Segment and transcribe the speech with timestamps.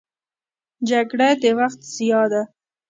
[0.89, 2.41] جګړه د وخت ضیاع ده